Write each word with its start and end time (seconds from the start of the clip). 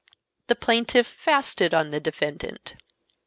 "The 0.47 0.55
plaintiff 0.55 1.05
'fasted 1.05 1.75
on' 1.75 1.89
the 1.89 1.99
defendant." 1.99 2.73